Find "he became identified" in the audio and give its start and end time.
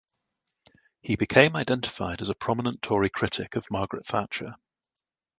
1.03-2.21